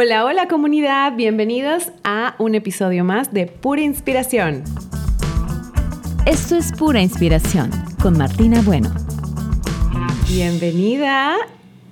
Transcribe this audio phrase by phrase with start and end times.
[0.00, 4.62] Hola, hola comunidad, bienvenidos a un episodio más de Pura Inspiración.
[6.24, 8.90] Esto es Pura Inspiración con Martina Bueno.
[10.28, 11.34] Bienvenida.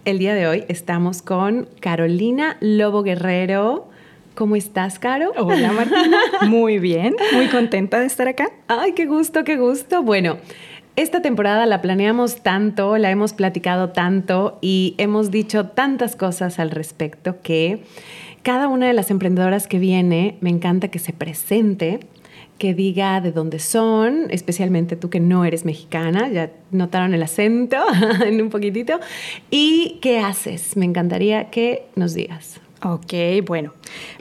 [0.05, 3.89] El día de hoy estamos con Carolina Lobo Guerrero.
[4.37, 5.33] ¿Cómo estás, Caro?
[5.37, 6.19] Hola, Martina.
[6.47, 8.51] Muy bien, muy contenta de estar acá.
[8.69, 10.05] Ay, qué gusto, qué gusto.
[10.05, 10.37] Bueno,
[10.97, 16.71] esta temporada la planeamos tanto, la hemos platicado tanto y hemos dicho tantas cosas al
[16.71, 17.83] respecto que
[18.43, 22.01] cada una de las emprendedoras que viene me encanta que se presente,
[22.59, 27.77] que diga de dónde son, especialmente tú que no eres mexicana, ya notaron el acento
[28.25, 28.99] en un poquitito,
[29.51, 30.77] y qué haces.
[30.77, 32.61] Me encantaría que nos digas.
[32.83, 33.13] Ok,
[33.47, 33.73] bueno,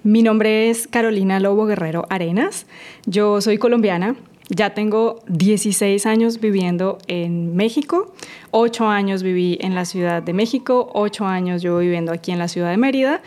[0.03, 2.67] mi nombre es Carolina Lobo Guerrero Arenas,
[3.05, 4.15] yo soy colombiana,
[4.49, 8.13] ya tengo 16 años viviendo en México,
[8.51, 12.47] 8 años viví en la Ciudad de México, 8 años yo viviendo aquí en la
[12.47, 13.21] Ciudad de Mérida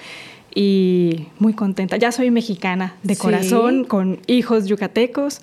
[0.55, 1.97] y muy contenta.
[1.97, 5.41] Ya soy mexicana de corazón, con hijos yucatecos.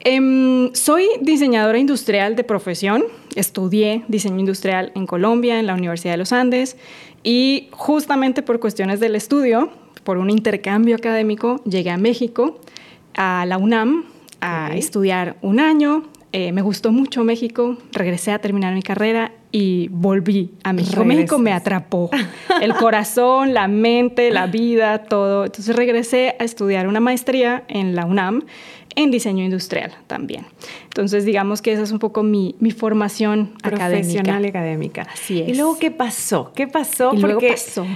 [0.00, 6.18] Em, soy diseñadora industrial de profesión, estudié diseño industrial en Colombia, en la Universidad de
[6.18, 6.76] los Andes,
[7.24, 9.70] y justamente por cuestiones del estudio,
[10.04, 12.60] por un intercambio académico, llegué a México,
[13.14, 14.04] a la UNAM,
[14.40, 16.04] a estudiar un año.
[16.32, 21.04] Eh, me gustó mucho México, regresé a terminar mi carrera y volví a México.
[21.04, 22.10] México me atrapó.
[22.60, 25.46] El corazón, la mente, la vida, todo.
[25.46, 28.42] Entonces regresé a estudiar una maestría en la UNAM
[28.94, 30.44] en diseño industrial también.
[30.84, 34.40] Entonces, digamos que esa es un poco mi, mi formación profesional académica.
[34.40, 35.06] y académica.
[35.12, 35.48] Así es.
[35.48, 36.52] ¿Y luego qué pasó?
[36.54, 37.12] ¿Qué pasó?
[37.14, 37.86] Y luego Porque pasó.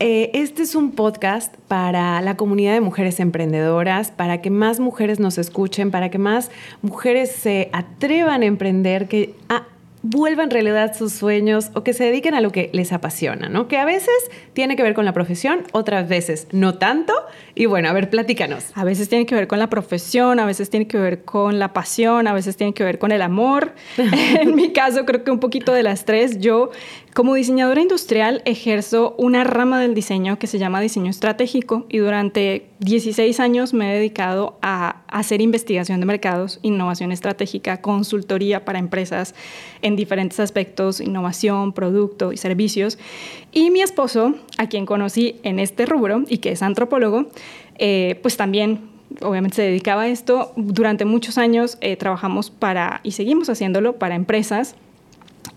[0.00, 5.18] Eh, este es un podcast para la comunidad de mujeres emprendedoras, para que más mujeres
[5.18, 6.50] nos escuchen, para que más
[6.82, 9.64] mujeres se atrevan a emprender, que ah,
[10.02, 13.68] vuelvan realidad sus sueños o que se dediquen a lo que les apasiona, ¿no?
[13.68, 14.14] Que a veces
[14.52, 17.12] tiene que ver con la profesión, otras veces no tanto.
[17.54, 18.70] Y bueno, a ver, platícanos.
[18.74, 21.72] A veces tiene que ver con la profesión, a veces tiene que ver con la
[21.72, 23.74] pasión, a veces tiene que ver con el amor.
[23.96, 26.38] en mi caso, creo que un poquito de las tres.
[26.38, 26.70] Yo,
[27.18, 32.68] como diseñadora industrial, ejerzo una rama del diseño que se llama diseño estratégico y durante
[32.78, 39.34] 16 años me he dedicado a hacer investigación de mercados, innovación estratégica, consultoría para empresas
[39.82, 43.00] en diferentes aspectos, innovación, producto y servicios.
[43.50, 47.26] Y mi esposo, a quien conocí en este rubro y que es antropólogo,
[47.78, 48.90] eh, pues también
[49.22, 50.52] obviamente se dedicaba a esto.
[50.54, 54.76] Durante muchos años eh, trabajamos para, y seguimos haciéndolo, para empresas.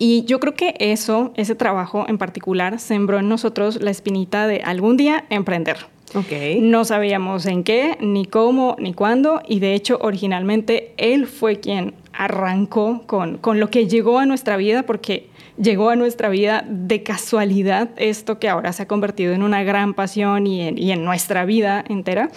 [0.04, 4.62] Y yo creo que eso, ese trabajo en particular, sembró en nosotros la espinita de
[4.64, 5.78] algún día emprender.
[6.16, 6.60] Ok.
[6.60, 11.94] No sabíamos en qué, ni cómo, ni cuándo, y de hecho originalmente él fue quien
[12.14, 15.30] arrancó con, con lo que llegó a nuestra vida, porque
[15.62, 19.94] llegó a nuestra vida de casualidad esto que ahora se ha convertido en una gran
[19.94, 22.32] pasión y en, y en nuestra vida entera.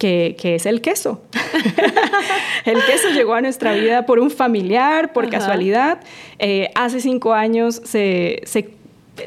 [0.00, 1.20] Que, que, es el queso.
[2.64, 5.32] el queso llegó a nuestra vida por un familiar, por Ajá.
[5.38, 6.00] casualidad.
[6.38, 8.70] Eh, hace cinco años se, se,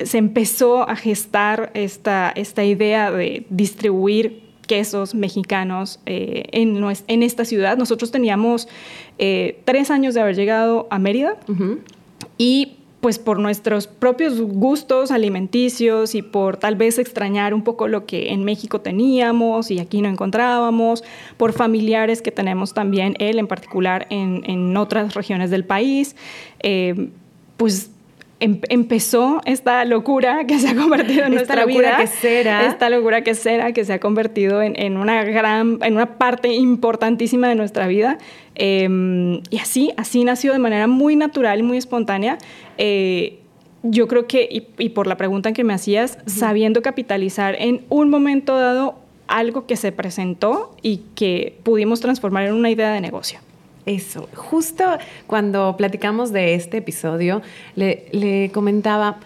[0.04, 7.46] se, empezó a gestar esta, esta idea de distribuir quesos mexicanos eh, en, en, esta
[7.46, 7.78] ciudad.
[7.78, 8.68] Nosotros teníamos
[9.20, 11.80] eh, tres años de haber llegado a Mérida uh -huh.
[12.40, 18.06] y pues por nuestros propios gustos alimenticios y por tal vez extrañar un poco lo
[18.06, 21.04] que en México teníamos y aquí no encontrábamos,
[21.36, 26.16] por familiares que tenemos también, él en particular, en, en otras regiones del país,
[26.62, 27.10] eh,
[27.58, 27.92] pues
[28.44, 31.98] em, empezó esta locura que se ha convertido en esta nuestra locura vida.
[31.98, 32.66] quesera.
[32.68, 37.48] Esta locura quesera que se ha convertido en, en, una gran, en una parte importantísima
[37.48, 38.18] de nuestra vida.
[38.56, 42.38] Eh, y así, así nació de manera muy natural y muy espontánea.
[42.78, 43.40] Eh,
[43.84, 46.30] yo creo que, y, y, por la pregunta que me hacías, uh -huh.
[46.30, 48.96] sabiendo capitalizar en un momento dado
[49.28, 53.40] algo que se presentó y que pudimos transformar en una idea de negocio.
[53.86, 54.84] Eso, justo
[55.28, 57.42] cuando platicamos de este episodio,
[57.76, 59.18] le, le comentaba,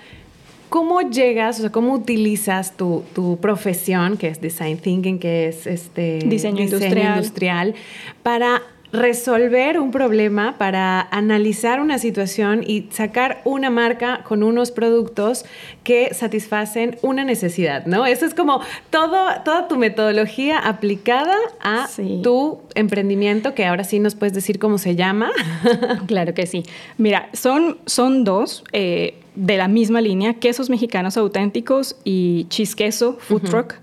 [0.69, 5.67] ¿cómo llegas, o sea, cómo utilizas tu, tu, profesión, que es Design Thinking, que es
[5.67, 7.17] este diseño, diseño industrial.
[7.17, 7.75] industrial,
[8.23, 8.61] para
[8.93, 15.45] resolver un problema, para analizar una situación y sacar una marca con unos productos
[15.83, 18.05] que satisfacen una necesidad, ¿no?
[18.05, 22.21] Eso es como todo, toda tu metodología aplicada a sí.
[22.23, 25.31] tu emprendimiento, que ahora sí nos puedes decir cómo se llama.
[26.07, 26.63] claro que sí.
[26.97, 28.63] Mira, son, son dos.
[28.71, 33.49] Eh, de la misma línea, quesos mexicanos auténticos y cheese queso, food uh -huh.
[33.51, 33.75] truck.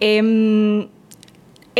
[0.00, 0.88] Eh,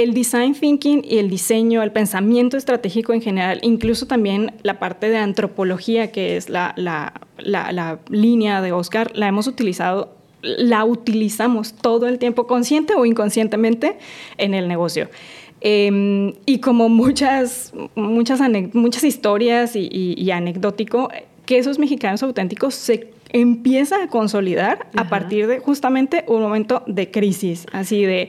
[0.03, 5.09] el design thinking y el diseño, el pensamiento estratégico en general, incluso también la parte
[5.09, 11.75] de antropología, que es la, la, la, línea de Oscar, la hemos utilizado la utilizamos
[11.75, 13.99] todo el tiempo, consciente o inconscientemente,
[14.39, 15.11] en el negocio.
[15.61, 18.41] Em, y como muchas, muchas,
[18.73, 21.11] muchas historias y, y, anecdótico,
[21.45, 27.67] quesos mexicanos auténticos se empieza a consolidar a partir de justamente un momento de crisis,
[27.73, 28.29] así de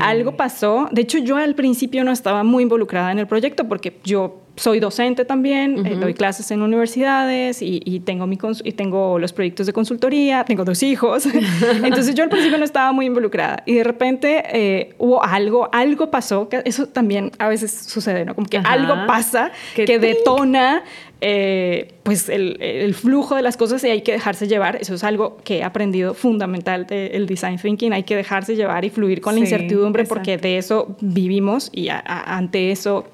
[0.00, 0.88] algo pasó.
[0.90, 4.80] De hecho, yo al principio no estaba muy involucrada en el proyecto porque yo soy
[4.80, 9.72] docente también, eh, doy clases en universidades y, tengo, mi y tengo los proyectos de
[9.72, 11.26] consultoría, tengo dos hijos.
[11.84, 16.10] Entonces yo al principio no estaba muy involucrada y de repente eh, hubo algo, algo
[16.10, 18.34] pasó, que eso también a veces sucede, ¿no?
[18.34, 20.82] Como que algo pasa que, detona
[21.24, 24.74] eh, pues el, el, flujo de las cosas y hay que dejarse llevar.
[24.80, 27.92] Eso es algo que he aprendido fundamental del design thinking.
[27.92, 32.72] Hay que dejarse llevar y fluir con la incertidumbre porque de eso vivimos y ante
[32.72, 33.04] eso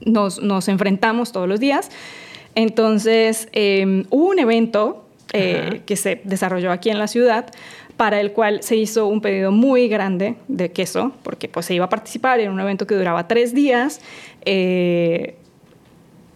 [0.00, 1.90] nos, nos enfrentamos todos los días.
[2.54, 7.46] Entonces, em, hubo un evento eh, que se desarrolló aquí en la ciudad
[7.96, 11.86] para el cual se hizo un pedido muy grande de queso, porque pues se iba
[11.86, 14.02] a participar en un evento que duraba tres días.
[14.44, 15.36] Eh,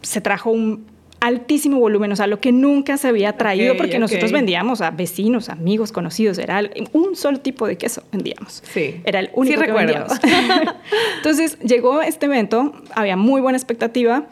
[0.03, 0.87] se trajo un
[1.21, 5.51] altísimo volumen, o sea, lo que nunca se había traído, porque nosotros vendíamos a vecinos,
[5.51, 6.63] amigos, conocidos, era
[6.93, 8.63] un solo tipo de queso vendíamos.
[8.73, 9.01] Sí.
[9.05, 10.13] Era el único que vendíamos.
[11.19, 14.27] Entonces llegó este evento, había muy buena expectativa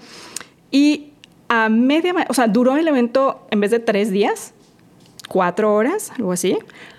[0.70, 1.12] y
[1.49, 4.55] a media, o sea, duró el evento en vez de tres días,
[5.29, 6.59] cuatro horas, algo así,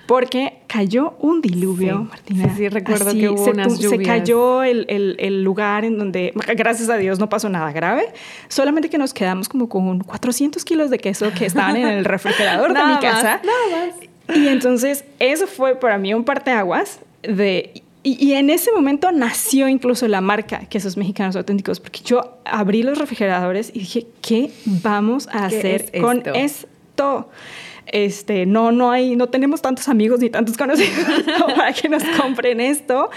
[0.10, 2.50] porque cayó un diluvio, Martina.
[2.50, 3.92] Sí, sí recuerdo que hubo se, unas lluvias.
[3.92, 8.06] Se cayó el, el, el, lugar en donde, gracias a Dios, no pasó nada grave,
[8.48, 12.74] solamente que nos quedamos como con 400 kilos de queso que estaban en el refrigerador
[12.74, 13.40] de mi casa.
[13.44, 14.36] Nada más.
[14.36, 17.84] Y entonces, eso fue para mí un parteaguas de...
[18.02, 22.82] Y, y, en ese momento nació incluso la marca Quesos Mexicanos Auténticos, porque yo abrí
[22.82, 27.30] los refrigeradores y dije, ¿qué vamos a hacer con esto?
[27.92, 31.24] Este, no, no hay, no tenemos tantos amigos ni tantos conocidos
[31.56, 33.10] para que nos compren esto.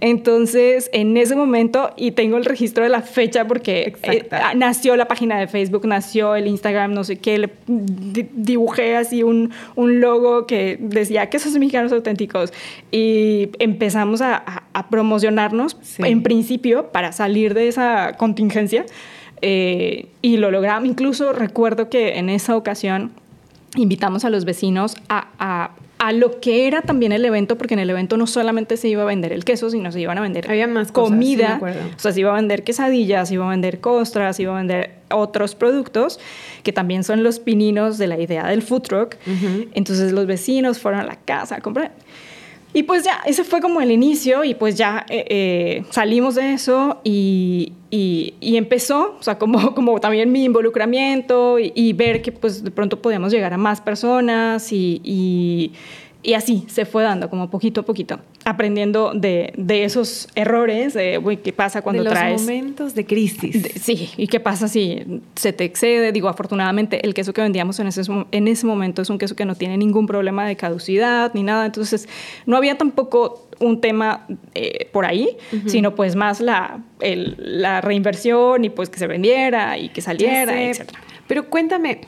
[0.00, 5.06] Entonces, en ese momento, y tengo el registro de la fecha porque eh, nació la
[5.06, 10.46] página de Facebook, nació el Instagram, no sé qué, le dibujé así un, un logo
[10.46, 12.52] que decía que esos mexicanos auténticos
[12.90, 18.86] y empezamos a, promocionarnos en principio para salir de esa contingencia.
[19.42, 20.88] Eh, y lo logramos.
[20.88, 23.12] Incluso recuerdo que en esa ocasión
[23.76, 25.70] invitamos a los vecinos a,
[26.12, 29.04] lo que era también el evento, porque en el evento no solamente se iba a
[29.04, 31.60] vender el queso, sino se iban a vender Había más comida,
[31.94, 34.58] o sea, se iba a vender quesadillas, se iba a vender costras, se iba a
[34.58, 36.18] vender otros productos,
[36.62, 39.16] que también son los pininos de la idea del food truck.
[39.74, 41.92] Entonces los vecinos fueron a la casa a comprar.
[42.72, 46.52] Y pues ya, ese fue como el inicio y pues ya eh, eh, salimos de
[46.52, 52.62] eso y, y, empezó, o sea, como, como también mi involucramiento y, ver que pues
[52.62, 55.72] de pronto podíamos llegar a más personas y,
[56.22, 61.40] y así se fue dando, como poquito a poquito, aprendiendo de, de esos errores, de
[61.42, 63.70] qué pasa cuando de los momentos de crisis.
[63.80, 66.12] sí, y qué pasa si se te excede.
[66.12, 68.02] Digo, afortunadamente el queso que vendíamos en ese,
[68.32, 71.64] en ese momento es un queso que no tiene ningún problema de caducidad ni nada,
[71.64, 72.06] entonces
[72.44, 78.70] no había tampoco un tema eh, por ahí, sino pues más la, la reinversión y
[78.70, 80.90] pues que se vendiera y que saliera, etc.
[81.26, 82.00] Pero cuéntame,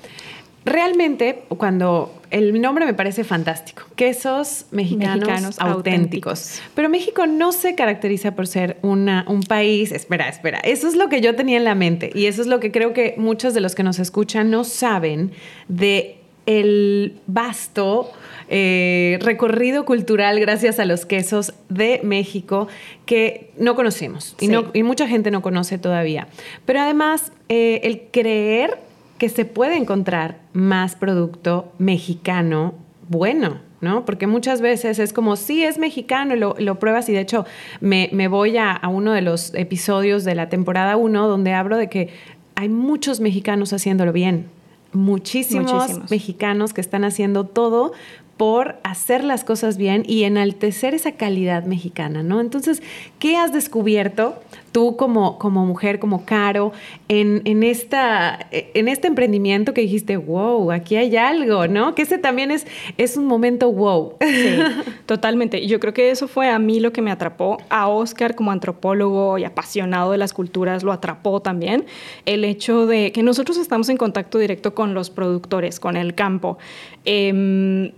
[0.64, 3.82] realmente cuando el nombre me parece fantástico.
[3.94, 6.60] Quesos mexicanos, auténticos.
[6.74, 9.92] Pero México no se caracteriza por ser una, un país.
[9.92, 10.58] Espera, espera.
[10.60, 12.10] Eso es lo que yo tenía en la mente.
[12.14, 15.32] Y eso es lo que creo que muchos de los que nos escuchan no saben
[15.68, 18.10] de el vasto
[18.48, 22.66] eh, recorrido cultural gracias a los quesos de México
[23.06, 26.28] que no conocemos y, no, y mucha gente no conoce todavía.
[26.66, 28.78] Pero además, eh, el creer
[29.22, 32.74] que se puede encontrar más producto mexicano
[33.08, 34.04] bueno, ¿no?
[34.04, 37.46] Porque muchas veces es como, sí, es mexicano, lo, lo pruebas y de hecho
[37.80, 42.08] me, voy a, uno de los episodios de la temporada 1 donde hablo de que
[42.56, 44.48] hay muchos mexicanos haciéndolo bien.
[44.92, 47.92] Muchísimos, mexicanos que están haciendo todo
[48.42, 52.40] por hacer las cosas bien y enaltecer esa calidad mexicana, ¿no?
[52.40, 52.82] Entonces,
[53.20, 54.34] ¿qué has descubierto
[54.72, 56.72] tú como, como mujer, como Caro,
[57.06, 61.94] en, en, esta, en este emprendimiento que dijiste, wow, aquí hay algo, ¿no?
[61.94, 64.14] Que ese también es, es un momento wow.
[64.20, 64.58] Sí,
[65.06, 65.64] totalmente.
[65.68, 69.38] Yo creo que eso fue a mí lo que me atrapó, a Oscar como antropólogo
[69.38, 71.84] y apasionado de las culturas, lo atrapó también,
[72.26, 76.58] el hecho de que nosotros estamos en contacto directo con los productores, con el campo.
[77.04, 77.92] Em,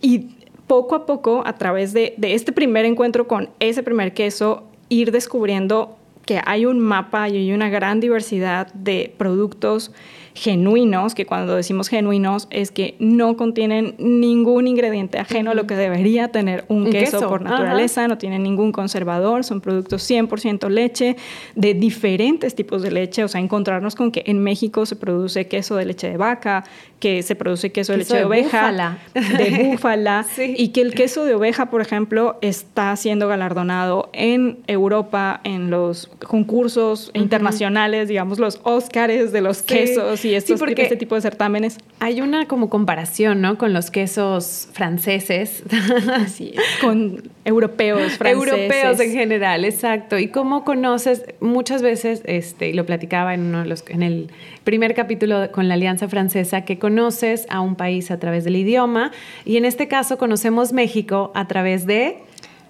[0.00, 0.28] y
[0.66, 5.12] poco a poco, a través de, de, este primer encuentro con ese primer queso, ir
[5.12, 5.96] descubriendo
[6.28, 9.92] que hay un mapa y hay una gran diversidad de productos
[10.38, 15.74] genuinos, que cuando decimos genuinos es que no contienen ningún ingrediente ajeno a lo que
[15.74, 21.16] debería tener un, queso, por naturaleza, no tienen ningún conservador, son productos 100% leche,
[21.54, 25.76] de diferentes tipos de leche, o sea, encontrarnos con que en México se produce queso
[25.76, 26.64] de leche de vaca,
[26.98, 31.34] que se produce queso de leche de, oveja, de búfala, y que el queso de
[31.34, 39.32] oveja, por ejemplo, está siendo galardonado en Europa en los concursos internacionales, digamos los Óscares
[39.32, 41.78] de los quesos y estos, porque este tipo de certámenes.
[42.00, 43.58] Hay una como comparación, ¿no?
[43.58, 45.62] Con los quesos franceses.
[46.12, 48.52] Así con europeos, franceses.
[48.52, 50.18] Europeos en general, exacto.
[50.18, 54.30] Y cómo conoces, muchas veces, este, y lo platicaba en, uno de los, en el
[54.64, 59.12] primer capítulo con la Alianza Francesa, que conoces a un país a través del idioma
[59.44, 62.18] y en este caso conocemos México a través de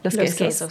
[0.02, 0.70] los, quesos.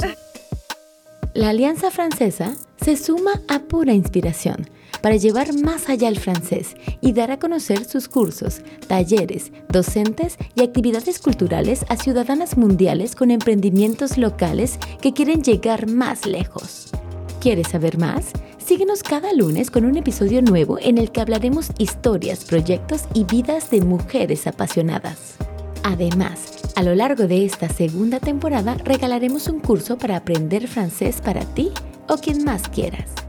[1.34, 4.70] La Alianza Francesa se suma a pura inspiración
[5.02, 10.64] para llevar más allá el francés y dar a conocer sus cursos, talleres, docentes y
[10.64, 16.92] actividades culturales a ciudadanas mundiales con emprendimientos locales que quieren llegar más lejos.
[17.40, 18.32] ¿Quieres saber más?
[18.58, 23.70] Síguenos cada lunes con un episodio nuevo en el que hablaremos historias, proyectos y vidas
[23.70, 25.38] de mujeres apasionadas.
[25.84, 31.46] Además, a lo largo de esta segunda temporada regalaremos un curso para aprender francés para
[31.46, 31.72] ti
[32.10, 33.27] o quien más quieras.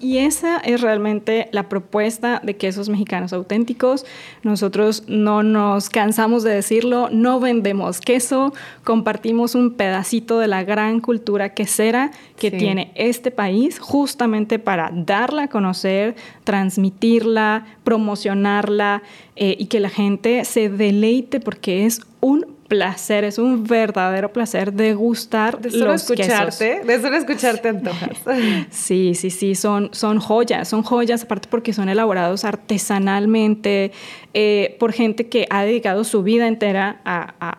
[0.00, 4.06] Y esa es realmente la propuesta de quesos mexicanos auténticos.
[4.42, 11.00] Nosotros no nos cansamos de decirlo, no vendemos queso, compartimos un pedacito de la gran
[11.00, 19.02] cultura quesera que tiene este país justamente para darla a conocer, transmitirla, promocionarla
[19.36, 24.72] eh, y que la gente se deleite porque es un placer, es un verdadero placer
[24.72, 26.86] degustar de solo los escucharte, quesos.
[26.86, 28.16] de solo escucharte antojas.
[28.70, 33.90] Sí, sí, sí, son, son joyas, son joyas, aparte porque son elaborados artesanalmente
[34.34, 37.56] eh, por gente que ha dedicado su vida entera a,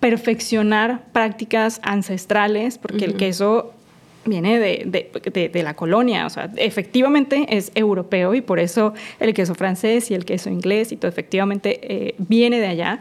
[0.00, 3.72] perfeccionar prácticas ancestrales, porque el queso
[4.24, 10.10] viene de, la colonia, o sea, efectivamente es europeo y por eso el queso francés
[10.10, 12.98] y el queso inglés y todo efectivamente eh, viene de allá,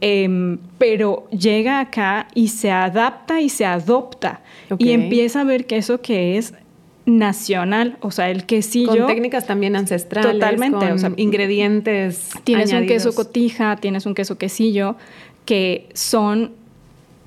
[0.00, 4.42] em, pero llega acá y se adapta y se adopta
[4.78, 6.54] y empieza a ver queso que es
[7.06, 8.98] nacional, o sea, el quesillo.
[8.98, 10.32] Con técnicas también ancestrales.
[10.32, 12.30] Totalmente, o sea, ingredientes.
[12.44, 14.96] Tienes un queso cotija, tienes un queso quesillo,
[15.44, 16.52] que son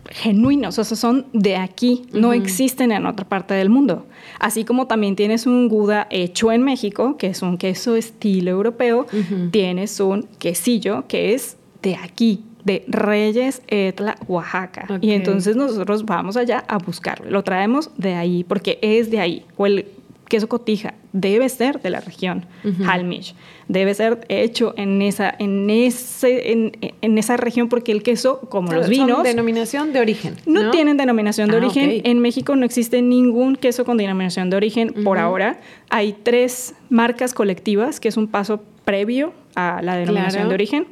[0.10, 4.05] genuinos, o sea, son de aquí, no existen en otra parte del mundo.
[4.39, 9.05] Así como también tienes un Gouda hecho en México, que es un queso estilo europeo,
[9.51, 14.88] tienes un quesillo que es de aquí, de Reyes Etla, Oaxaca.
[15.01, 17.29] Y entonces nosotros vamos allá a buscarlo.
[17.29, 19.45] Lo traemos de ahí, porque es de ahí.
[19.57, 19.86] O el
[20.33, 22.47] queso cotija debe ser de la región
[22.87, 23.35] Halmish,
[23.67, 28.89] debe ser hecho en esa, en, ese, en, esa región porque el queso, como los
[28.89, 29.17] vinos...
[29.17, 30.33] Son denominación de origen.
[30.47, 32.01] No, tienen denominación de ah, origen.
[32.03, 35.61] En México no existe ningún queso con denominación de origen por ahora.
[35.91, 40.87] Hay tres marcas colectivas, que es un paso previo a la denominación de origen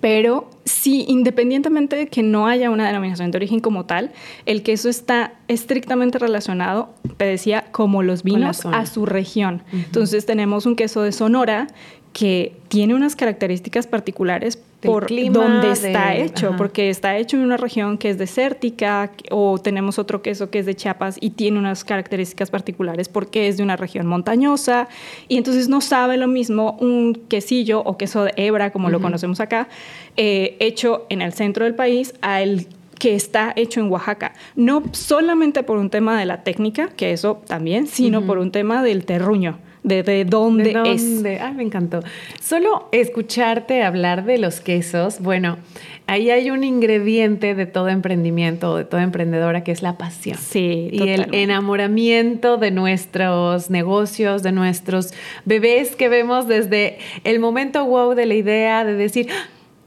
[0.00, 4.12] pero sí, independientemente de que no haya una denominación de origen como tal,
[4.44, 9.62] el queso está estrictamente relacionado, te decía, como los vinos, a su región.
[9.72, 11.68] Entonces tenemos un queso de Sonora
[12.12, 17.98] que tiene unas características particulares por donde está hecho, porque está hecho en una región
[17.98, 22.50] que es desértica, o tenemos otro queso que es de Chiapas y tiene unas características
[22.50, 24.88] particulares porque es de una región montañosa,
[25.28, 29.40] y entonces no sabe lo mismo un quesillo o queso de hebra, como lo conocemos
[29.40, 29.68] acá,
[30.16, 32.66] eh, hecho en el centro del país, al
[32.98, 34.32] que está hecho en Oaxaca.
[34.54, 38.82] No solamente por un tema de la técnica, que eso también, sino por un tema
[38.82, 41.24] del terruño de, dónde, es.
[41.40, 42.00] Ay, me encantó.
[42.42, 45.58] Solo escucharte hablar de los quesos, bueno,
[46.06, 50.36] ahí hay un ingrediente de todo emprendimiento, de toda emprendedora, que es la pasión.
[50.38, 55.14] Sí, Y el enamoramiento de nuestros negocios, de nuestros
[55.44, 59.28] bebés que vemos desde el momento wow de la idea de decir,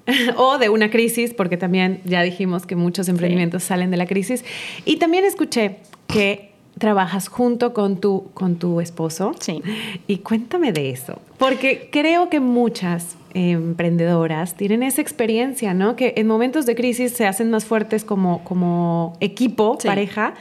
[0.38, 4.46] o de una crisis, porque también ya dijimos que muchos emprendimientos salen de la crisis.
[4.86, 5.78] Y también escuché
[6.08, 6.49] que
[6.80, 9.34] trabajas junto con tu, con tu esposo.
[9.40, 9.62] Sí.
[10.08, 15.96] Y cuéntame de eso, porque creo que muchas emprendedoras tienen esa experiencia, ¿no?
[15.96, 20.34] Que en momentos de crisis se hacen más fuertes como, como equipo, pareja,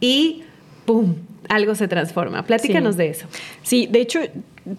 [0.00, 0.42] y
[0.84, 1.14] ¡pum!
[1.48, 2.44] Algo se transforma.
[2.44, 3.26] Platícanos de eso.
[3.62, 4.20] Sí, de hecho,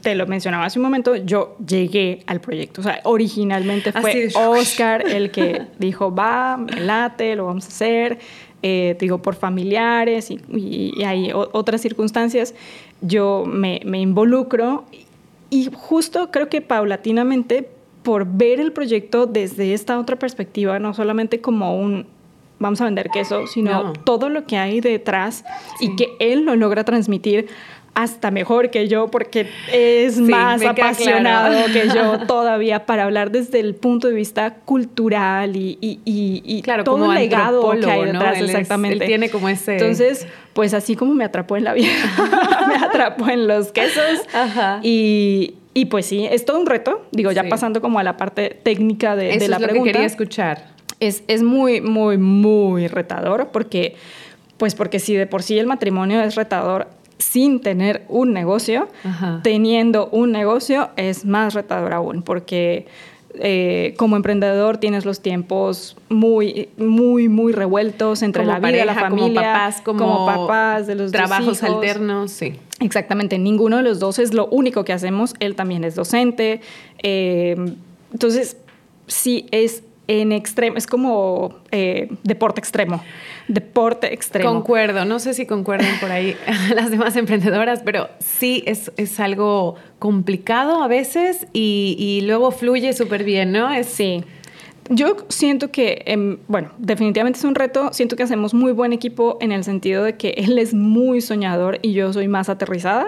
[0.01, 2.81] te lo mencionaba hace un momento, yo llegué al proyecto.
[2.81, 8.19] O sea, originalmente fue Oscar el que dijo, va, me late, lo vamos a hacer
[8.65, 12.55] eh, digo, por familiares y, hay otras circunstancias,
[13.01, 14.85] yo me, involucro
[15.49, 17.69] y justo creo que paulatinamente,
[18.03, 22.05] por ver el proyecto desde esta otra perspectiva, no solamente como un
[22.59, 25.43] vamos a vender queso, sino todo lo que hay detrás
[25.81, 27.47] y que él lo logra transmitir
[27.95, 33.75] hasta mejor que yo porque es más apasionado que yo todavía para hablar desde el
[33.75, 39.03] punto de vista cultural y, y, y, claro, todo el legado que hay detrás, exactamente.
[39.03, 39.73] él tiene como ese...
[39.73, 41.91] Entonces, pues así como me atrapó en la vida,
[42.67, 44.21] me atrapó en los quesos
[44.81, 48.59] Y, y pues sí, es todo un reto, digo, ya pasando como a la parte
[48.63, 49.83] técnica de, de la es lo pregunta.
[49.85, 50.73] Que quería escuchar.
[50.99, 53.95] Es, es muy, muy, muy retador porque,
[54.57, 56.87] pues porque si de por sí el matrimonio es retador,
[57.23, 58.89] sin tener un negocio,
[59.43, 62.85] teniendo un negocio es más retador aún, porque
[63.35, 69.25] eh, como emprendedor tienes los tiempos muy, muy, muy revueltos entre la vida, la familia,
[69.25, 72.53] como papás, como, papás de los trabajos alternos, sí.
[72.81, 75.33] Exactamente, ninguno de los dos es lo único que hacemos.
[75.39, 76.59] Él también es docente,
[77.01, 77.55] eh,
[78.11, 78.57] entonces
[79.07, 83.01] sí es en extremo, es como eh, deporte extremo,
[83.47, 84.51] deporte extremo.
[84.51, 86.35] Concuerdo, no sé si concuerdan por ahí
[86.75, 92.93] las demás emprendedoras, pero sí es, es algo complicado a veces y, y luego fluye
[92.93, 93.71] súper bien, ¿no?
[93.71, 94.23] Es, sí.
[94.89, 97.93] Yo siento que, em, bueno, definitivamente es un reto.
[97.93, 101.79] Siento que hacemos muy buen equipo en el sentido de que él es muy soñador
[101.81, 103.07] y yo soy más aterrizada.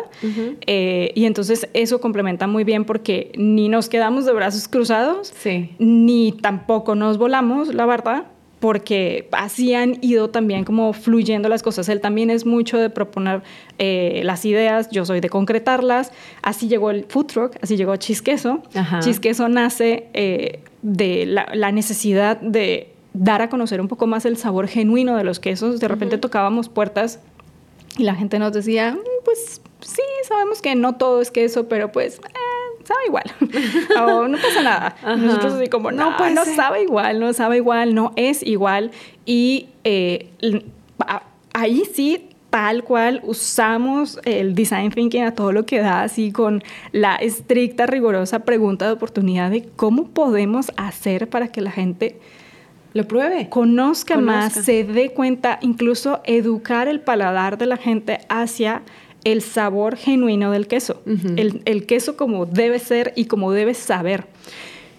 [0.68, 5.34] Eh, y entonces eso complementa muy bien porque ni nos quedamos de brazos cruzados,
[5.80, 8.26] ni tampoco nos volamos, la verdad
[8.66, 11.88] porque así han ido también como fluyendo las cosas.
[11.88, 13.44] Él también es mucho de proponer
[13.78, 16.12] eh, las ideas, yo soy de concretarlas.
[16.42, 18.64] Así llegó el food truck, así llegó Chisqueso.
[19.02, 24.68] Chisqueso nace eh, de la, necesidad de dar a conocer un poco más el sabor
[24.68, 25.80] genuino de los quesos.
[25.80, 27.20] De repente tocábamos puertas
[28.00, 31.92] y la gente nos decía, mm, pues sí, sabemos que no todo es queso, pero
[31.92, 32.18] pues...
[32.18, 32.55] Eh,
[32.86, 33.24] sabe igual.
[34.00, 34.96] o no pasa nada.
[35.18, 38.92] Nosotros así como, no, no, pues no sabe igual, no sabe igual, no es igual.
[39.26, 40.30] Y eh,
[41.54, 46.64] ahí sí tal cual usamos el design thinking a todo lo que da, así con
[46.94, 52.18] la estricta, rigurosa pregunta de oportunidad de cómo podemos hacer para que la gente
[52.94, 54.40] lo pruebe, conozca, conozca.
[54.40, 58.84] más, se dé cuenta, incluso educar el paladar de la gente hacia
[59.26, 61.02] el sabor genuino del queso,
[61.36, 64.28] el, queso como debe ser y como debe saber.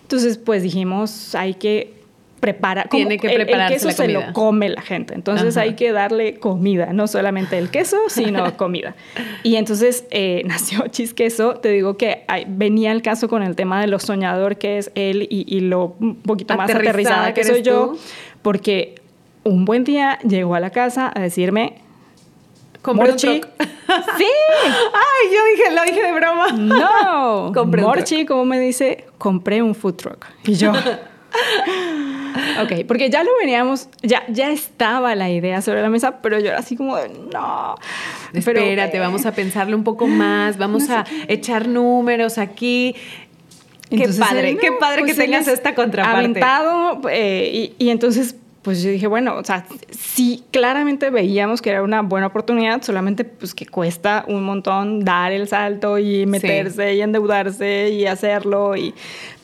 [0.02, 1.94] Entonces, pues dijimos, hay que
[2.40, 2.88] preparar.
[2.88, 6.92] Tiene que prepararse el, queso se lo come la gente, entonces hay que darle comida,
[6.92, 8.96] no solamente el queso, sino comida.
[9.44, 13.86] Y entonces eh, nació Chisqueso, te digo que venía el caso con el tema de
[13.86, 17.96] lo soñador que es él y, lo un poquito más aterrizada, que, soy yo,
[18.42, 18.96] porque
[19.44, 21.74] un buen día llegó a la casa a decirme,
[22.84, 23.40] Morchi.
[24.16, 24.26] Sí.
[24.64, 26.52] Ay, yo dije, lo dije de broma.
[26.52, 27.52] No.
[27.54, 30.26] compré Morchi, como me dice, compré un food truck.
[30.44, 30.72] Y yo.
[32.62, 36.48] ok, porque ya lo veníamos, ya, ya estaba la idea sobre la mesa, pero yo
[36.48, 37.74] era así como de, no.
[38.32, 42.94] Espérate, vamos a pensarlo un poco más, vamos a echar números aquí.
[43.90, 46.18] qué padre, qué padre que pues tengas esta contraparte.
[46.18, 51.70] Aventado, eh, y, y entonces pues yo dije, bueno, o sea, sí, claramente veíamos que
[51.70, 56.96] era una buena oportunidad, solamente pues que cuesta un montón dar el salto y meterse
[56.96, 58.74] y endeudarse y hacerlo.
[58.74, 58.92] Y,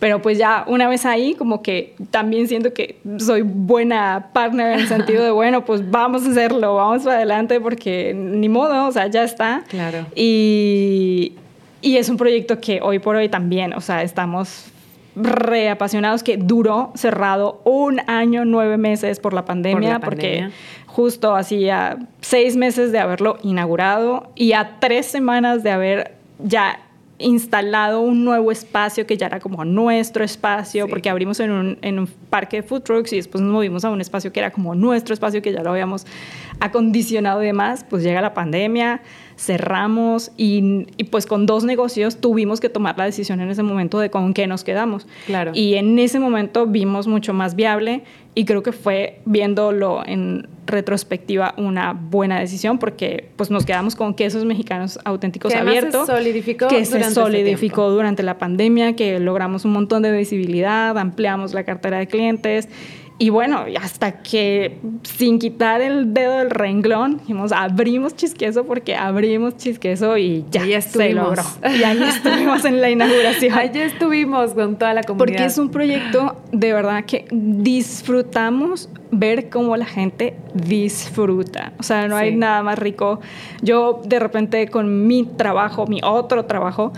[0.01, 4.81] pero pues ya una vez ahí, como que también siento que soy buena partner en
[4.81, 8.91] el sentido de, bueno, pues vamos a hacerlo, vamos para adelante porque ni modo, o
[8.91, 9.63] sea, ya está.
[9.69, 10.05] Claro.
[10.17, 11.35] Y,
[11.81, 14.72] y es un proyecto que hoy por hoy también, o sea, estamos
[15.15, 20.51] reapasionados que duró cerrado un año, nueve meses por la pandemia, porque
[20.87, 26.81] justo hacía seis meses de haberlo inaugurado y a tres semanas de haber ya
[27.19, 31.99] instalado un nuevo espacio que ya era como nuestro espacio, porque abrimos en un, en
[31.99, 34.75] un, parque de food trucks y después nos movimos a un espacio que era como
[34.75, 36.07] nuestro espacio, que ya lo habíamos
[36.61, 39.03] acondicionado y demás, pues llega la pandemia,
[39.43, 44.09] cerramos y, pues con dos negocios tuvimos que tomar la decisión en ese momento de
[44.09, 45.07] con qué nos quedamos.
[45.27, 45.51] Claro.
[45.55, 51.55] Y en ese momento vimos mucho más viable y creo que fue viéndolo en retrospectiva
[51.59, 56.85] una buena decisión porque pues nos quedamos con quesos mexicanos auténticos abiertos se solidificó que
[56.85, 61.99] se este solidificó durante la pandemia que logramos un montón de visibilidad ampliamos la cartera
[61.99, 62.69] de clientes
[63.23, 69.57] y bueno, hasta que sin quitar el dedo del renglón, dijimos, abrimos chisqueso porque abrimos
[69.57, 71.45] chisqueso y ya, ya se logró.
[71.63, 73.57] Y ahí estuvimos en la inauguración.
[73.57, 75.25] Allí estuvimos con toda la comunidad.
[75.25, 81.75] Porque es un proyecto de verdad que disfrutamos ver cómo la gente disfruta.
[81.79, 83.21] O sea, no hay nada más rico.
[83.63, 86.93] Yo de repente con mi trabajo, mi otro trabajo,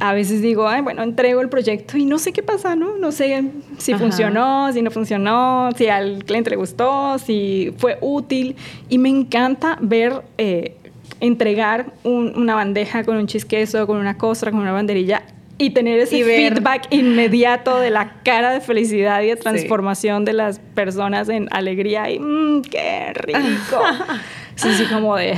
[0.00, 2.96] a veces digo, ay, bueno, entrego el proyecto y no sé qué pasa, ¿no?
[2.96, 3.44] No sé
[3.78, 8.56] si funcionó, si no funcionó, si al cliente le gustó, si fue útil.
[8.88, 10.22] Y me encanta ver...
[10.38, 10.76] Eh,
[11.20, 15.22] entregar una bandeja con un chisqueso, con una costra, con una banderilla
[15.56, 20.58] y tener ese feedback inmediato de la cara de felicidad y de transformación de las
[20.58, 23.38] personas en alegría y mmm, qué rico.
[24.56, 25.36] sí, sí, como de...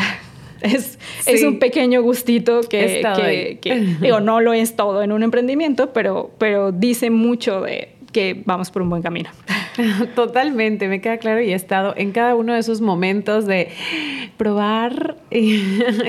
[0.65, 5.93] Es, es, un pequeño gustito que, que, digo, no lo es todo en un emprendimiento,
[5.93, 9.29] pero, pero dice mucho de, que vamos por un buen camino.
[10.15, 13.69] Totalmente, me queda claro y he estado en cada uno de esos momentos de
[14.39, 15.61] probar y,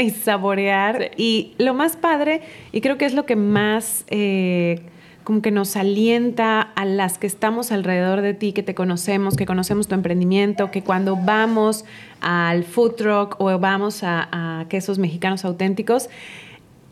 [0.24, 1.12] saborear.
[1.18, 2.42] Y lo más padre,
[2.72, 4.06] y creo que es lo que más...
[4.10, 4.80] Eh,
[5.26, 9.48] como que nos alienta a las que estamos alrededor de ti, que te conocemos, que
[9.48, 11.84] conocemos tu emprendimiento, que cuando vamos
[12.22, 16.10] al food truck o vamos a, quesos mexicanos auténticos,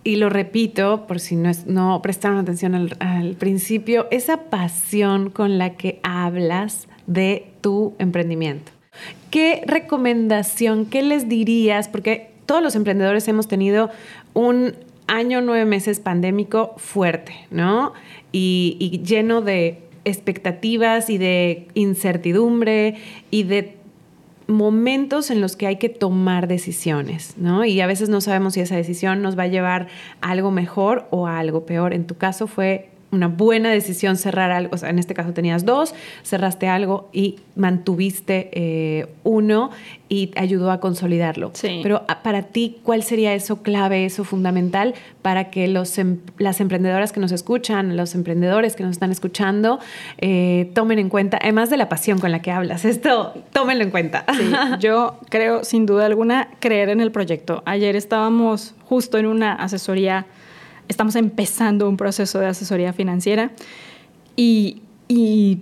[0.04, 5.76] y lo repito por si no, no prestaron atención al, principio, esa pasión con la
[5.76, 8.72] que hablas de tu emprendimiento.
[9.30, 11.88] ¿Qué recomendación, qué les dirías?
[11.88, 13.92] Porque todos los emprendedores hemos tenido
[14.34, 14.74] un
[15.14, 17.94] año, nueve meses pandémico fuerte, ¿no?
[18.36, 22.96] y lleno de expectativas y de incertidumbre
[23.32, 23.78] y de
[24.48, 27.64] momentos en los que hay que tomar decisiones, ¿no?
[27.64, 29.88] Y a veces no sabemos si esa decisión nos va a llevar
[30.22, 31.94] a algo mejor o a algo peor.
[31.94, 35.66] En tu caso fue una buena decisión cerrar algo, o sea, en este caso tenías
[35.66, 39.70] dos, cerraste algo y mantuviste eh, uno
[40.10, 41.52] y ayudó a consolidarlo.
[41.62, 46.60] Pero ah, para ti, ¿cuál sería eso clave, eso fundamental para que los, em, las
[46.62, 49.80] emprendedoras que nos escuchan, los emprendedores que nos están escuchando,
[50.20, 53.92] eh, tomen en cuenta, además de la pasión con la que hablas, esto, tómenlo en
[53.92, 54.26] cuenta.
[54.80, 57.64] yo creo, sin duda alguna, creer en el proyecto.
[57.66, 60.26] Ayer estábamos justo en una asesoría
[60.88, 63.52] estamos empezando un proceso de asesoría financiera
[64.36, 64.80] y,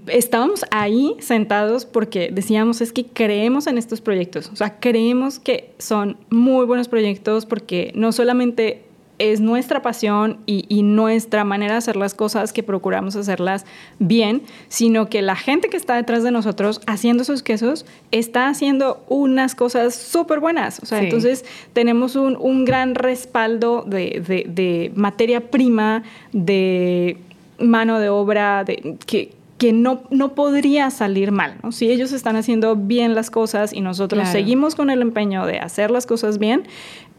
[0.08, 5.74] estábamos ahí sentados porque decíamos es que creemos en estos proyectos, o sea, creemos que
[5.78, 8.86] son muy buenos proyectos porque no solamente
[9.22, 13.68] es nuestra pasión y, nuestra manera de hacer las cosas que procuramos hacerlas
[14.00, 19.04] bien, sino que la gente que está detrás de nosotros haciendo esos quesos está haciendo
[19.10, 20.80] unas cosas súper buenas.
[20.80, 27.18] O sea, entonces tenemos un, gran respaldo de, materia prima, de
[27.60, 31.58] mano de obra, de, que, que no, no podría salir mal.
[31.70, 35.92] Si ellos están haciendo bien las cosas y nosotros seguimos con el empeño de hacer
[35.92, 36.64] las cosas bien,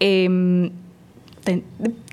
[0.01, 0.73] eh,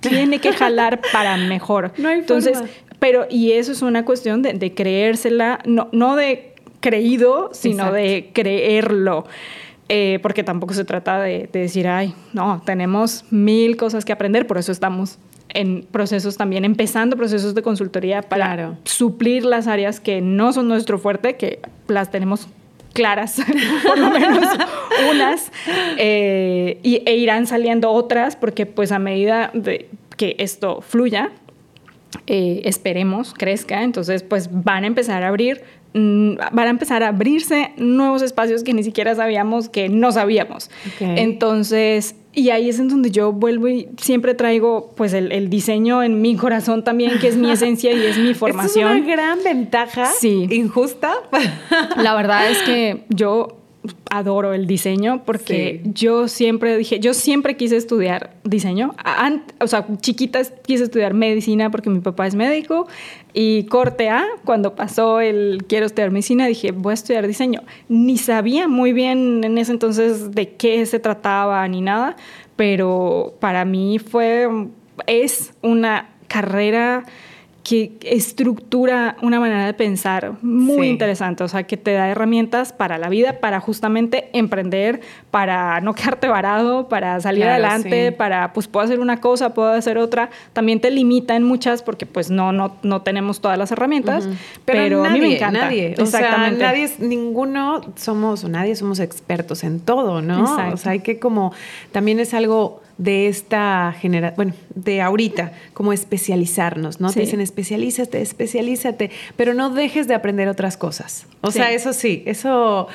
[0.02, 1.92] tiene que jalar para mejor.
[1.98, 2.62] No hay Entonces,
[3.00, 9.26] pero, y eso es una cuestión de, creérsela, no, no de creído, sino de creerlo.
[9.92, 14.60] Eh, porque tampoco se trata de, decir, ay, no, tenemos mil cosas que aprender, por
[14.60, 15.18] eso estamos
[15.50, 21.00] en procesos también, empezando procesos de consultoría para suplir las áreas que no son nuestro
[21.00, 22.48] fuerte, que las tenemos
[23.00, 23.42] claras,
[23.88, 24.46] por lo menos
[25.10, 25.54] unas,
[25.98, 31.32] eh, y, e irán saliendo otras, porque pues a medida de que esto fluya,
[32.28, 35.62] eh, esperemos, crezca, entonces pues van a empezar a abrir,
[35.94, 40.70] mm, van a empezar a abrirse nuevos espacios que ni siquiera sabíamos que no sabíamos.
[41.00, 46.22] Entonces, y ahí es en donde yo vuelvo y siempre traigo pues el, diseño en
[46.22, 48.92] mi corazón también, que es mi esencia y es mi formación.
[48.92, 50.48] Es una gran ventaja sí.
[50.52, 51.14] injusta.
[51.98, 53.59] La verdad es que yo
[54.10, 58.94] adoro el diseño porque yo siempre dije, yo siempre quise estudiar diseño.
[59.60, 62.88] o sea, chiquitas quise estudiar medicina porque mi papá es médico
[63.34, 67.62] y corte A, cuando pasó el quiero estudiar medicina, dije, voy a estudiar diseño.
[67.88, 72.18] Ni sabía muy bien en ese entonces de qué se trataba ni nada,
[72.56, 74.50] pero para mí fue,
[75.08, 77.06] es una carrera
[77.70, 82.98] que estructura una manera de pensar muy interesante, o sea, que te da herramientas para
[82.98, 88.86] la vida, para justamente emprender, para no quedarte varado, para salir adelante, para, pues puedo
[88.86, 90.32] hacer una cosa, puedo hacer otra.
[90.52, 94.28] También te limita en muchas porque pues no, no, no tenemos todas las herramientas,
[94.66, 95.66] pero, a mí me encanta.
[95.66, 96.64] Nadie, Exactamente.
[96.64, 100.74] nadie es, ninguno somos, nadie somos expertos en todo, ¿no?
[100.74, 101.54] O sea, hay que como,
[101.92, 107.12] también es algo de esta generación, bueno, de ahorita, como especializarnos, ¿no?
[107.12, 111.26] Te dicen especialízate, especialízate, pero no dejes de aprender otras cosas.
[111.42, 112.88] O sea, eso sí, eso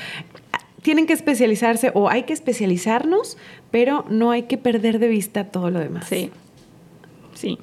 [0.82, 3.38] tienen que especializarse o hay que especializarnos,
[3.70, 6.06] pero no hay que perder de vista todo lo demás.
[6.06, 6.30] Sí.
[7.44, 7.58] Sí.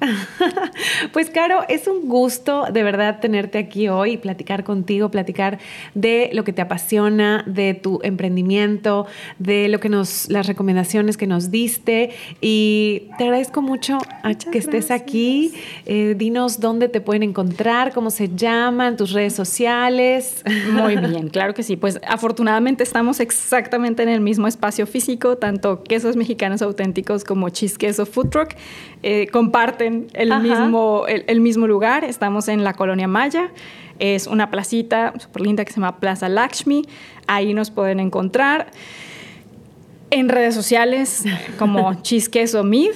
[1.12, 5.58] pues Caro, es un gusto de verdad tenerte aquí hoy, platicar contigo, platicar
[5.94, 9.06] de lo que te apasiona, de tu emprendimiento,
[9.38, 13.98] de lo que nos, las recomendaciones que nos diste y te agradezco mucho
[14.50, 15.52] que estés aquí.
[15.86, 20.42] Eh, dinos dónde te pueden encontrar, cómo se llaman, tus redes sociales.
[20.72, 21.76] Muy bien, claro que sí.
[21.76, 27.78] Pues afortunadamente estamos exactamente en el mismo espacio físico, tanto quesos mexicanos auténticos como Cheese
[27.78, 28.50] Queso Food Truck.
[29.02, 29.26] Eh,
[29.72, 32.04] comparten el mismo, el, mismo lugar.
[32.04, 33.50] Estamos en la colonia Maya.
[33.98, 36.86] Es una placita súper linda que se llama Plaza Lakshmi.
[37.26, 38.70] Ahí nos pueden encontrar.
[40.10, 41.24] En redes sociales
[41.58, 42.92] como Cheese Queso Mid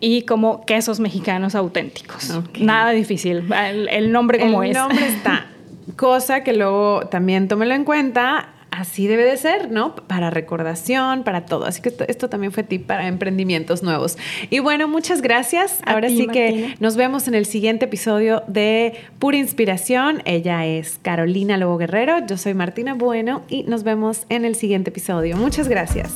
[0.00, 2.32] y como quesos mexicanos auténticos.
[2.58, 3.52] Nada difícil.
[3.52, 4.70] El, nombre como es.
[4.70, 5.46] El nombre está.
[5.96, 9.94] Cosa que luego también tómelo en cuenta así debe de ser, ¿no?
[9.94, 11.66] Para recordación, para todo.
[11.66, 14.16] Así que esto, también fue tip para emprendimientos nuevos.
[14.50, 15.80] Y bueno, muchas gracias.
[15.84, 20.22] Ahora sí que nos vemos en el siguiente episodio de Pura Inspiración.
[20.24, 24.90] Ella es Carolina Lobo Guerrero, yo soy Martina Bueno y nos vemos en el siguiente
[24.90, 25.36] episodio.
[25.36, 26.14] Muchas gracias.